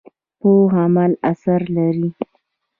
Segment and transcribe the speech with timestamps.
[0.39, 2.07] پوخ عمل اثر لري